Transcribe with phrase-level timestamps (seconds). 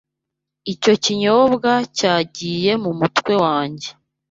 [0.73, 3.89] Icyo kinyobwa cyagiye mumutwe wanjye.